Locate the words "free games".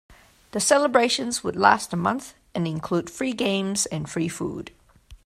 3.07-3.85